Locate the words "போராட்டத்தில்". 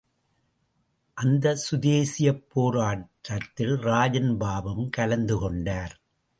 2.47-3.75